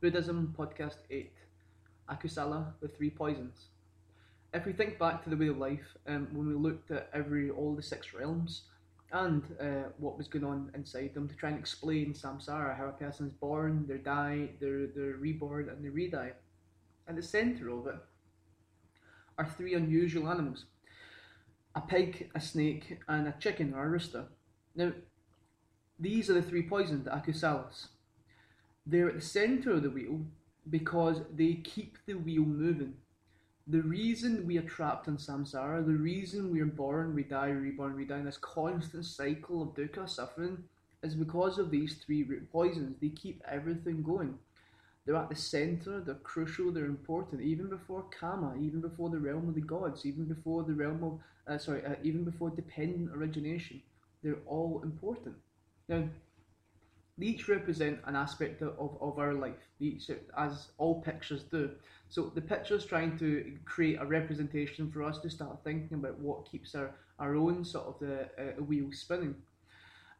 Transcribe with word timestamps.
Buddhism 0.00 0.54
Podcast 0.58 0.98
8 1.10 1.32
Akusala, 2.10 2.74
the 2.82 2.88
Three 2.88 3.08
Poisons. 3.08 3.68
If 4.52 4.66
we 4.66 4.74
think 4.74 4.98
back 4.98 5.24
to 5.24 5.30
the 5.30 5.36
way 5.38 5.48
of 5.48 5.56
life, 5.56 5.96
um, 6.06 6.28
when 6.32 6.46
we 6.46 6.54
looked 6.54 6.90
at 6.90 7.08
every 7.14 7.48
all 7.50 7.74
the 7.74 7.82
six 7.82 8.12
realms 8.12 8.64
and 9.12 9.42
uh, 9.58 9.88
what 9.96 10.18
was 10.18 10.28
going 10.28 10.44
on 10.44 10.70
inside 10.74 11.14
them 11.14 11.26
to 11.26 11.34
try 11.34 11.48
and 11.48 11.58
explain 11.58 12.12
samsara, 12.12 12.76
how 12.76 12.88
a 12.88 12.92
person 12.92 13.28
is 13.28 13.32
born, 13.32 13.86
they 13.88 13.96
die, 13.96 14.50
they're, 14.60 14.86
they're 14.86 15.16
reborn, 15.16 15.70
and 15.70 15.82
they 15.82 15.88
re-die. 15.88 16.32
At 17.08 17.16
the 17.16 17.22
centre 17.22 17.70
of 17.70 17.86
it 17.86 17.96
are 19.38 19.46
three 19.46 19.74
unusual 19.74 20.28
animals 20.28 20.66
a 21.74 21.80
pig, 21.80 22.30
a 22.34 22.40
snake, 22.40 22.98
and 23.08 23.28
a 23.28 23.34
chicken 23.40 23.72
or 23.74 23.84
a 23.84 23.88
rooster. 23.88 24.24
Now, 24.74 24.92
these 25.98 26.28
are 26.28 26.34
the 26.34 26.42
three 26.42 26.68
poisons, 26.68 27.04
the 27.04 27.10
akusalas. 27.10 27.88
They're 28.86 29.08
at 29.08 29.16
the 29.16 29.20
centre 29.20 29.72
of 29.72 29.82
the 29.82 29.90
wheel 29.90 30.20
because 30.70 31.20
they 31.34 31.54
keep 31.54 31.98
the 32.06 32.14
wheel 32.14 32.42
moving. 32.42 32.94
The 33.66 33.82
reason 33.82 34.46
we 34.46 34.58
are 34.58 34.62
trapped 34.62 35.08
in 35.08 35.16
samsara, 35.16 35.84
the 35.84 35.92
reason 35.92 36.52
we 36.52 36.60
are 36.60 36.66
born, 36.66 37.14
we 37.14 37.24
die, 37.24 37.48
reborn, 37.48 37.96
we 37.96 38.04
die, 38.04 38.18
in 38.18 38.24
this 38.24 38.38
constant 38.38 39.04
cycle 39.04 39.60
of 39.60 39.74
dukkha, 39.74 40.08
suffering, 40.08 40.62
is 41.02 41.16
because 41.16 41.58
of 41.58 41.70
these 41.72 41.96
three 41.96 42.22
root 42.22 42.50
poisons. 42.52 42.96
They 43.00 43.08
keep 43.08 43.42
everything 43.48 44.04
going. 44.04 44.38
They're 45.04 45.16
at 45.16 45.28
the 45.28 45.36
centre, 45.36 46.00
they're 46.00 46.14
crucial, 46.16 46.70
they're 46.72 46.86
important, 46.86 47.42
even 47.42 47.68
before 47.68 48.04
karma, 48.18 48.56
even 48.60 48.80
before 48.80 49.10
the 49.10 49.18
realm 49.18 49.48
of 49.48 49.54
the 49.54 49.60
gods, 49.60 50.06
even 50.06 50.24
before 50.24 50.62
the 50.64 50.74
realm 50.74 51.02
of, 51.02 51.20
uh, 51.52 51.58
sorry, 51.58 51.84
uh, 51.84 51.94
even 52.02 52.24
before 52.24 52.50
dependent 52.50 53.10
origination. 53.12 53.82
They're 54.22 54.42
all 54.46 54.80
important. 54.82 55.36
Now, 55.88 56.04
they 57.18 57.26
each 57.26 57.48
represent 57.48 57.98
an 58.04 58.16
aspect 58.16 58.62
of, 58.62 58.96
of 59.00 59.18
our 59.18 59.32
life, 59.32 59.68
each, 59.80 60.10
as 60.36 60.68
all 60.78 61.00
pictures 61.00 61.44
do. 61.44 61.70
So 62.08 62.30
the 62.34 62.40
picture's 62.40 62.84
trying 62.84 63.18
to 63.18 63.56
create 63.64 63.98
a 64.00 64.06
representation 64.06 64.90
for 64.90 65.02
us 65.02 65.18
to 65.20 65.30
start 65.30 65.64
thinking 65.64 65.98
about 65.98 66.18
what 66.18 66.50
keeps 66.50 66.74
our, 66.74 66.94
our 67.18 67.34
own 67.34 67.64
sort 67.64 67.86
of 67.86 67.98
the 68.00 68.28
uh, 68.38 68.62
wheel 68.62 68.90
spinning. 68.92 69.34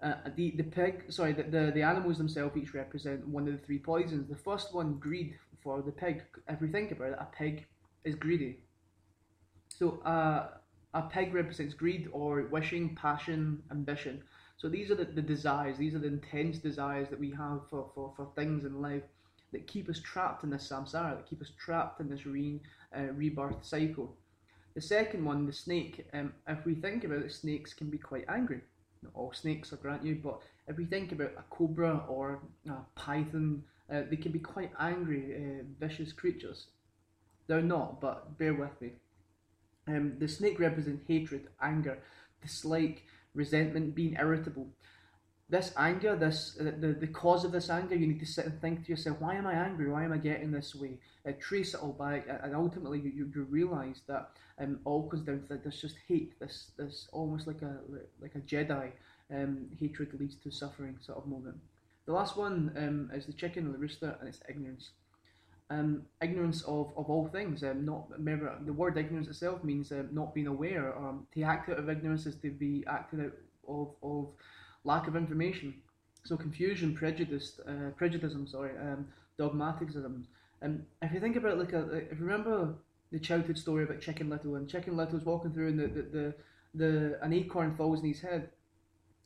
Uh, 0.02 0.14
the 0.36 0.50
the 0.56 0.62
pig, 0.62 1.10
sorry, 1.10 1.32
the, 1.32 1.42
the, 1.44 1.72
the 1.74 1.82
animals 1.82 2.18
themselves 2.18 2.54
each 2.56 2.74
represent 2.74 3.26
one 3.26 3.48
of 3.48 3.58
the 3.58 3.66
three 3.66 3.78
poisons. 3.78 4.28
The 4.28 4.36
first 4.36 4.74
one, 4.74 4.98
greed, 4.98 5.38
for 5.62 5.82
the 5.82 5.92
pig. 5.92 6.22
If 6.48 6.60
we 6.60 6.68
think 6.68 6.92
about 6.92 7.08
it, 7.08 7.18
a 7.18 7.26
pig 7.36 7.66
is 8.04 8.14
greedy. 8.14 8.58
So 9.68 10.00
uh, 10.04 10.48
a 10.94 11.02
pig 11.02 11.34
represents 11.34 11.74
greed 11.74 12.08
or 12.12 12.42
wishing, 12.42 12.94
passion, 12.94 13.62
ambition. 13.70 14.22
So 14.56 14.68
these 14.68 14.90
are 14.90 14.94
the, 14.94 15.04
the 15.04 15.22
desires, 15.22 15.76
these 15.76 15.94
are 15.94 15.98
the 15.98 16.06
intense 16.06 16.58
desires 16.58 17.08
that 17.10 17.20
we 17.20 17.30
have 17.32 17.60
for, 17.68 17.90
for, 17.94 18.12
for 18.16 18.28
things 18.34 18.64
in 18.64 18.80
life 18.80 19.02
that 19.52 19.66
keep 19.66 19.88
us 19.88 20.00
trapped 20.00 20.44
in 20.44 20.50
this 20.50 20.68
samsara, 20.68 21.16
that 21.16 21.28
keep 21.28 21.42
us 21.42 21.52
trapped 21.58 22.00
in 22.00 22.08
this 22.08 22.26
re, 22.26 22.60
uh, 22.96 23.12
rebirth 23.12 23.64
cycle. 23.64 24.16
The 24.74 24.80
second 24.80 25.24
one, 25.24 25.46
the 25.46 25.52
snake, 25.52 26.06
um, 26.12 26.32
if 26.48 26.64
we 26.64 26.74
think 26.74 27.04
about 27.04 27.22
it, 27.22 27.32
snakes 27.32 27.72
can 27.72 27.88
be 27.88 27.98
quite 27.98 28.24
angry. 28.28 28.60
Not 29.02 29.12
all 29.14 29.32
snakes, 29.32 29.72
I 29.72 29.76
grant 29.76 30.04
you, 30.04 30.20
but 30.22 30.40
if 30.68 30.76
we 30.76 30.84
think 30.84 31.12
about 31.12 31.32
a 31.38 31.44
cobra 31.50 32.04
or 32.08 32.40
a 32.68 32.72
python, 32.94 33.62
uh, 33.92 34.02
they 34.10 34.16
can 34.16 34.32
be 34.32 34.38
quite 34.38 34.72
angry, 34.80 35.34
uh, 35.34 35.64
vicious 35.78 36.12
creatures. 36.12 36.66
They're 37.46 37.62
not, 37.62 38.00
but 38.00 38.36
bear 38.38 38.54
with 38.54 38.80
me. 38.80 38.92
Um, 39.86 40.14
the 40.18 40.28
snake 40.28 40.58
represents 40.58 41.04
hatred, 41.06 41.46
anger, 41.62 41.98
dislike, 42.42 43.04
resentment, 43.36 43.94
being 43.94 44.16
irritable. 44.18 44.68
This 45.48 45.72
anger, 45.76 46.16
this 46.16 46.56
uh, 46.60 46.72
the, 46.80 46.92
the 46.92 47.06
cause 47.06 47.44
of 47.44 47.52
this 47.52 47.70
anger, 47.70 47.94
you 47.94 48.08
need 48.08 48.18
to 48.18 48.26
sit 48.26 48.46
and 48.46 48.60
think 48.60 48.84
to 48.84 48.90
yourself, 48.90 49.20
why 49.20 49.36
am 49.36 49.46
I 49.46 49.52
angry? 49.52 49.88
Why 49.88 50.04
am 50.04 50.12
I 50.12 50.18
getting 50.18 50.50
this 50.50 50.74
way? 50.74 50.98
Uh, 51.26 51.32
trace 51.38 51.74
it 51.74 51.80
all 51.80 51.92
back, 51.92 52.26
and 52.42 52.54
ultimately 52.54 52.98
you, 52.98 53.30
you, 53.32 53.46
realise 53.48 54.00
that 54.08 54.30
um, 54.58 54.80
all 54.84 55.08
comes 55.08 55.22
down 55.22 55.42
to. 55.48 55.56
There's 55.56 55.80
just 55.80 55.96
hate, 56.08 56.38
this 56.40 56.72
this 56.76 57.08
almost 57.12 57.46
like 57.46 57.62
a 57.62 57.78
like 58.20 58.34
a 58.34 58.40
Jedi 58.40 58.90
um, 59.32 59.66
hatred 59.78 60.18
leads 60.18 60.34
to 60.36 60.50
suffering 60.50 60.98
sort 61.00 61.18
of 61.18 61.26
moment. 61.26 61.58
The 62.06 62.12
last 62.12 62.36
one 62.36 62.72
um, 62.76 63.10
is 63.16 63.26
the 63.26 63.32
chicken 63.32 63.68
or 63.68 63.72
the 63.72 63.78
rooster, 63.78 64.16
and 64.18 64.28
it's 64.28 64.40
ignorance. 64.48 64.90
Um, 65.68 66.02
ignorance 66.22 66.62
of, 66.62 66.92
of 66.96 67.10
all 67.10 67.26
things. 67.26 67.64
Um, 67.64 67.84
not 67.84 68.08
remember 68.10 68.56
the 68.64 68.72
word 68.72 68.96
ignorance 68.96 69.26
itself 69.26 69.64
means 69.64 69.90
um, 69.90 70.08
not 70.12 70.32
being 70.32 70.46
aware. 70.46 70.96
Um, 70.96 71.26
to 71.34 71.42
act 71.42 71.68
out 71.68 71.78
of 71.78 71.90
ignorance 71.90 72.24
is 72.24 72.36
to 72.36 72.50
be 72.50 72.84
acted 72.86 73.20
out 73.20 73.32
of, 73.68 73.88
of 74.02 74.28
lack 74.84 75.08
of 75.08 75.16
information. 75.16 75.74
So 76.24 76.36
confusion, 76.36 76.94
prejudice, 76.94 77.60
uh, 77.68 77.90
prejudice. 77.96 78.34
Sorry, 78.46 78.70
um, 78.80 79.08
dogmaticism. 79.38 80.26
And 80.62 80.84
if 81.02 81.12
you 81.12 81.20
think 81.20 81.36
about 81.36 81.58
like 81.58 81.72
a, 81.72 81.82
if 82.10 82.18
you 82.18 82.24
remember 82.24 82.74
the 83.12 83.18
childhood 83.18 83.58
story 83.58 83.84
about 83.84 84.00
Chicken 84.00 84.28
Little, 84.30 84.56
and 84.56 84.68
Chicken 84.68 84.96
Little's 84.96 85.24
walking 85.24 85.52
through, 85.52 85.68
and 85.68 85.78
the 85.78 85.86
the, 85.88 86.02
the, 86.02 86.34
the 86.74 87.18
an 87.22 87.32
acorn 87.32 87.76
falls 87.76 88.00
in 88.00 88.08
his 88.08 88.20
head, 88.20 88.50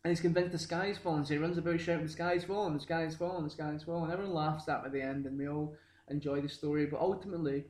and 0.04 0.10
he's 0.10 0.20
convinced 0.20 0.52
the 0.52 0.58
sky's 0.58 0.98
falling. 0.98 1.24
So 1.24 1.34
he 1.34 1.38
runs 1.38 1.58
about 1.58 1.80
shouting, 1.80 2.06
"The 2.06 2.12
sky's 2.12 2.44
falling! 2.44 2.74
The 2.74 2.80
sky's 2.80 3.14
falling! 3.14 3.44
The 3.44 3.50
sky's 3.50 3.82
falling!" 3.84 4.10
Everyone 4.10 4.34
laughs 4.34 4.68
at 4.68 4.80
him 4.80 4.86
at 4.86 4.92
the 4.92 5.02
end, 5.02 5.26
and 5.26 5.38
we 5.38 5.48
all 5.48 5.74
enjoy 6.10 6.40
the 6.40 6.48
story. 6.48 6.86
But 6.86 7.00
ultimately, 7.00 7.64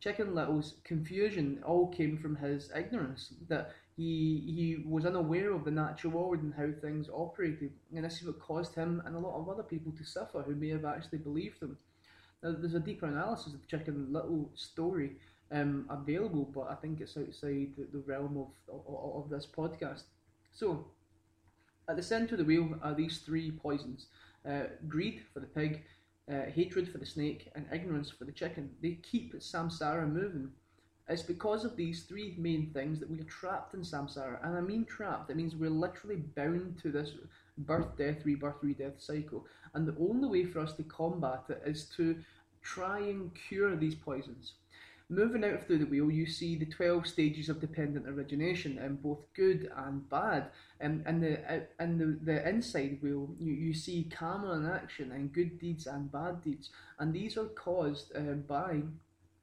Chicken 0.00 0.34
Little's 0.34 0.74
confusion 0.84 1.62
all 1.64 1.88
came 1.88 2.18
from 2.18 2.36
his 2.36 2.70
ignorance 2.76 3.32
that 3.48 3.72
he 3.96 4.42
he 4.46 4.84
was 4.86 5.06
unaware 5.06 5.52
of 5.52 5.64
the 5.64 5.70
natural 5.70 6.12
world 6.12 6.42
and 6.42 6.52
how 6.52 6.68
things 6.80 7.08
operated, 7.08 7.72
and 7.94 8.04
this 8.04 8.20
is 8.20 8.26
what 8.26 8.40
caused 8.40 8.74
him 8.74 9.02
and 9.06 9.14
a 9.14 9.18
lot 9.18 9.40
of 9.40 9.48
other 9.48 9.62
people 9.62 9.92
to 9.92 10.04
suffer 10.04 10.42
who 10.42 10.54
may 10.54 10.68
have 10.68 10.84
actually 10.84 11.18
believed 11.18 11.62
him. 11.62 11.78
Now, 12.42 12.52
there's 12.52 12.74
a 12.74 12.80
deeper 12.80 13.06
analysis 13.06 13.54
of 13.54 13.60
the 13.62 13.66
Chicken 13.66 14.12
Little 14.12 14.50
story 14.54 15.16
um, 15.50 15.86
available, 15.88 16.50
but 16.54 16.70
I 16.70 16.74
think 16.74 17.00
it's 17.00 17.16
outside 17.16 17.72
the, 17.76 17.88
the 17.92 18.04
realm 18.04 18.36
of, 18.36 18.74
of, 18.74 19.24
of 19.24 19.30
this 19.30 19.46
podcast. 19.46 20.02
So, 20.52 20.86
at 21.88 21.96
the 21.96 22.02
centre 22.02 22.34
of 22.34 22.40
the 22.40 22.44
wheel 22.44 22.78
are 22.82 22.94
these 22.94 23.18
three 23.18 23.52
poisons: 23.52 24.06
uh, 24.46 24.64
greed 24.88 25.22
for 25.32 25.40
the 25.40 25.46
pig, 25.46 25.84
uh, 26.30 26.50
hatred 26.50 26.88
for 26.88 26.98
the 26.98 27.06
snake, 27.06 27.50
and 27.54 27.66
ignorance 27.72 28.10
for 28.10 28.24
the 28.24 28.32
chicken. 28.32 28.70
They 28.82 28.98
keep 29.02 29.34
samsara 29.34 30.10
moving. 30.10 30.50
It's 31.08 31.22
because 31.22 31.64
of 31.64 31.76
these 31.76 32.04
three 32.04 32.34
main 32.38 32.70
things 32.72 32.98
that 33.00 33.10
we 33.10 33.20
are 33.20 33.24
trapped 33.24 33.74
in 33.74 33.80
samsara. 33.80 34.38
And 34.42 34.56
I 34.56 34.60
mean 34.60 34.86
trapped, 34.86 35.30
it 35.30 35.36
means 35.36 35.54
we're 35.54 35.68
literally 35.70 36.16
bound 36.16 36.78
to 36.82 36.90
this 36.90 37.12
birth, 37.58 37.96
death, 37.98 38.24
rebirth, 38.24 38.56
re-death 38.62 39.00
cycle. 39.00 39.46
And 39.74 39.86
the 39.86 39.96
only 40.00 40.28
way 40.28 40.44
for 40.44 40.60
us 40.60 40.72
to 40.74 40.82
combat 40.84 41.44
it 41.50 41.62
is 41.66 41.84
to 41.96 42.16
try 42.62 42.98
and 43.00 43.30
cure 43.34 43.76
these 43.76 43.94
poisons. 43.94 44.54
Moving 45.10 45.44
out 45.44 45.66
through 45.66 45.78
the 45.78 45.86
wheel, 45.86 46.10
you 46.10 46.24
see 46.24 46.56
the 46.56 46.64
12 46.64 47.06
stages 47.06 47.50
of 47.50 47.60
dependent 47.60 48.08
origination, 48.08 48.78
and 48.78 49.02
both 49.02 49.18
good 49.34 49.70
and 49.76 50.08
bad. 50.08 50.46
And 50.80 51.06
in 51.06 51.20
the 51.20 51.66
in 51.78 51.98
the, 51.98 52.18
the 52.24 52.48
inside 52.48 53.00
wheel, 53.02 53.28
you, 53.38 53.52
you 53.52 53.74
see 53.74 54.10
karma 54.10 54.52
in 54.52 54.66
action, 54.66 55.12
and 55.12 55.30
good 55.30 55.58
deeds 55.58 55.86
and 55.86 56.10
bad 56.10 56.42
deeds. 56.42 56.70
And 56.98 57.12
these 57.12 57.36
are 57.36 57.44
caused 57.44 58.16
uh, 58.16 58.32
by 58.48 58.80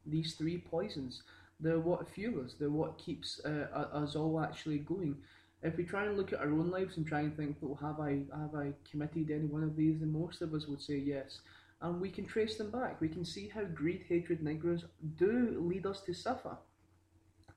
these 0.03 0.33
three 0.33 0.57
poisons. 0.57 1.21
They're 1.59 1.79
what 1.79 2.09
fuel 2.09 2.43
us, 2.43 2.55
they're 2.59 2.71
what 2.71 2.97
keeps 2.97 3.39
uh, 3.45 3.67
us 3.93 4.15
all 4.15 4.41
actually 4.41 4.79
going. 4.79 5.15
If 5.61 5.77
we 5.77 5.83
try 5.83 6.05
and 6.05 6.17
look 6.17 6.33
at 6.33 6.39
our 6.39 6.51
own 6.51 6.71
lives 6.71 6.97
and 6.97 7.05
try 7.05 7.19
and 7.19 7.37
think, 7.37 7.57
well, 7.61 7.77
have 7.79 7.99
I 7.99 8.23
have 8.35 8.55
I 8.55 8.73
committed 8.89 9.29
any 9.29 9.45
one 9.45 9.61
of 9.61 9.75
these? 9.75 10.01
And 10.01 10.11
most 10.11 10.41
of 10.41 10.55
us 10.55 10.65
would 10.65 10.81
say 10.81 10.97
yes 10.97 11.39
and 11.81 11.99
we 11.99 12.09
can 12.09 12.25
trace 12.25 12.57
them 12.57 12.69
back. 12.69 13.01
We 13.01 13.09
can 13.09 13.25
see 13.25 13.47
how 13.47 13.63
greed, 13.63 14.05
hatred, 14.07 14.39
and 14.39 14.47
ignorance 14.47 14.85
do 15.17 15.57
lead 15.59 15.85
us 15.85 16.01
to 16.01 16.13
suffer. 16.13 16.57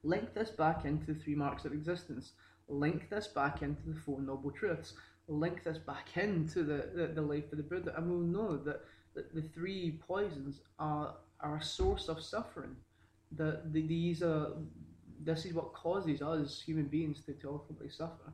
Link 0.03 0.35
this 0.35 0.51
back 0.51 0.85
into 0.85 1.13
the 1.13 1.21
three 1.21 1.35
marks 1.35 1.65
of 1.65 1.73
existence. 1.73 2.33
Link 2.69 3.11
this 3.11 3.27
back 3.27 3.63
into 3.63 3.83
the 3.87 3.95
Four 3.95 4.21
Noble 4.21 4.51
Truths. 4.51 4.95
Link 5.29 5.65
this 5.65 5.79
back 5.79 6.17
into 6.17 6.63
the, 6.63 6.91
the, 6.95 7.07
the 7.15 7.23
life 7.23 7.51
of 7.53 7.59
the 7.59 7.65
Buddha, 7.65 7.95
and 7.97 8.11
we'll 8.11 8.19
know 8.19 8.57
that, 8.57 8.85
that 9.15 9.35
the 9.35 9.43
three 9.43 9.99
poisons 10.07 10.61
are, 10.79 11.15
are 11.41 11.57
a 11.57 11.63
source 11.63 12.09
of 12.09 12.23
suffering. 12.23 12.77
That 13.33 13.73
the, 13.73 13.87
these 13.87 14.23
are, 14.23 14.53
this 15.23 15.45
is 15.45 15.55
what 15.55 15.73
causes 15.75 16.23
us 16.23 16.63
human 16.65 16.87
beings 16.87 17.21
to, 17.27 17.33
to 17.33 17.51
ultimately 17.51 17.91
suffer. 17.91 18.33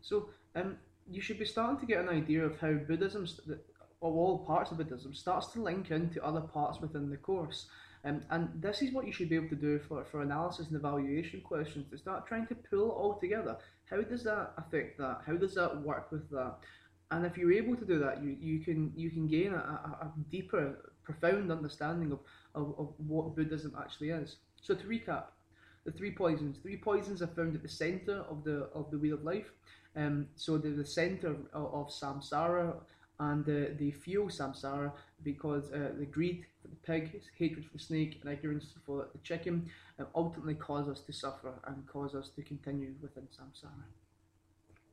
So, 0.00 0.30
um, 0.54 0.76
you 1.10 1.20
should 1.20 1.38
be 1.38 1.44
starting 1.44 1.80
to 1.80 1.86
get 1.86 2.00
an 2.00 2.08
idea 2.08 2.44
of 2.44 2.58
how 2.60 2.72
Buddhism, 2.72 3.26
of 4.02 4.14
all 4.14 4.38
parts 4.38 4.70
of 4.70 4.78
Buddhism 4.78 5.14
starts 5.14 5.48
to 5.48 5.62
link 5.62 5.90
into 5.90 6.24
other 6.24 6.40
parts 6.40 6.80
within 6.80 7.10
the 7.10 7.16
course. 7.16 7.66
Um, 8.04 8.22
and 8.30 8.48
this 8.54 8.80
is 8.80 8.92
what 8.92 9.06
you 9.06 9.12
should 9.12 9.28
be 9.28 9.36
able 9.36 9.50
to 9.50 9.56
do 9.56 9.78
for, 9.78 10.04
for 10.04 10.22
analysis 10.22 10.68
and 10.68 10.76
evaluation 10.76 11.42
questions 11.42 11.90
to 11.90 11.98
start 11.98 12.26
trying 12.26 12.46
to 12.46 12.54
pull 12.54 12.90
it 12.90 12.94
all 12.94 13.18
together. 13.20 13.58
How 13.90 14.00
does 14.00 14.24
that 14.24 14.52
affect 14.56 14.96
that? 14.98 15.20
How 15.26 15.34
does 15.34 15.54
that 15.54 15.82
work 15.82 16.10
with 16.10 16.30
that? 16.30 16.56
And 17.10 17.26
if 17.26 17.36
you're 17.36 17.52
able 17.52 17.76
to 17.76 17.84
do 17.84 17.98
that, 17.98 18.22
you, 18.22 18.36
you 18.40 18.60
can 18.60 18.92
you 18.96 19.10
can 19.10 19.26
gain 19.26 19.52
a, 19.52 19.56
a, 19.56 20.12
deeper, 20.30 20.92
profound 21.02 21.50
understanding 21.50 22.12
of, 22.12 22.20
of, 22.54 22.74
of 22.78 22.94
what 22.98 23.34
Buddhism 23.34 23.76
actually 23.78 24.10
is. 24.10 24.36
So 24.62 24.74
to 24.74 24.84
recap, 24.84 25.24
the 25.84 25.90
three 25.90 26.12
poisons. 26.12 26.58
Three 26.62 26.76
poisons 26.76 27.20
are 27.20 27.26
found 27.26 27.56
at 27.56 27.62
the 27.62 27.68
center 27.68 28.24
of 28.30 28.44
the 28.44 28.70
of 28.74 28.90
the 28.90 28.98
wheel 28.98 29.14
of 29.14 29.24
life. 29.24 29.50
Um, 29.96 30.28
so 30.36 30.56
they're 30.56 30.72
the 30.72 30.86
center 30.86 31.30
of, 31.52 31.74
of 31.74 31.88
samsara, 31.88 32.76
and 33.20 33.48
uh, 33.48 33.72
they 33.78 33.90
fuel 33.90 34.28
samsara 34.28 34.90
because 35.22 35.70
uh, 35.72 35.92
the 35.98 36.06
greed 36.06 36.46
for 36.60 36.68
the 36.68 36.76
pig, 36.76 37.20
hatred 37.38 37.64
for 37.64 37.72
the 37.74 37.78
snake, 37.78 38.18
and 38.22 38.32
ignorance 38.32 38.74
for 38.84 39.08
the 39.12 39.18
chicken 39.18 39.70
uh, 39.98 40.04
ultimately 40.14 40.54
cause 40.54 40.88
us 40.88 41.00
to 41.00 41.12
suffer 41.12 41.52
and 41.66 41.86
cause 41.86 42.14
us 42.14 42.30
to 42.30 42.42
continue 42.42 42.94
within 43.02 43.24
samsara. 43.24 43.84